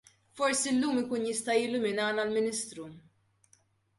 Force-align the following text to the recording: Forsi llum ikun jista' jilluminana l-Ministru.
Forsi 0.37 0.69
llum 0.79 0.97
ikun 1.01 1.27
jista' 1.29 1.59
jilluminana 1.59 2.21
l-Ministru. 2.25 2.85